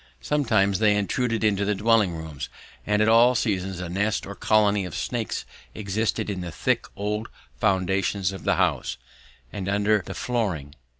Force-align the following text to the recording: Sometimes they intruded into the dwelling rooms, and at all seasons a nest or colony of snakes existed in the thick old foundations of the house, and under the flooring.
Sometimes 0.21 0.79
they 0.79 0.95
intruded 0.95 1.43
into 1.43 1.63
the 1.63 1.75
dwelling 1.75 2.15
rooms, 2.15 2.49
and 2.87 3.03
at 3.03 3.07
all 3.07 3.35
seasons 3.35 3.79
a 3.79 3.87
nest 3.87 4.25
or 4.25 4.33
colony 4.33 4.83
of 4.83 4.95
snakes 4.95 5.45
existed 5.75 6.27
in 6.27 6.41
the 6.41 6.49
thick 6.51 6.85
old 6.95 7.29
foundations 7.59 8.31
of 8.31 8.43
the 8.43 8.55
house, 8.55 8.97
and 9.53 9.69
under 9.69 10.01
the 10.03 10.15
flooring. 10.15 10.73